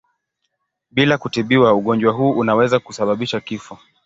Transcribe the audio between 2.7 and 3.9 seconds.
kusababisha kifo.